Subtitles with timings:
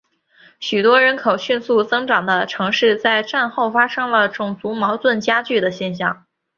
[0.59, 6.25] 许多人口迅速增长的城市在战后发生了种族矛盾加剧的现象。